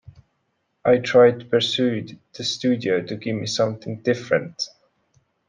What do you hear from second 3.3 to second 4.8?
me something different.